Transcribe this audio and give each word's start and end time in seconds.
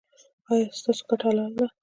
ایا 0.51 0.67
ستاسو 0.79 1.03
ګټه 1.09 1.25
حلاله 1.29 1.53
ده؟ 1.59 1.65